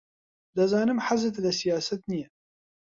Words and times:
دەزانم 0.57 0.99
حەزت 1.07 1.35
لە 1.43 1.51
سیاسەت 1.59 2.01
نییە. 2.11 2.27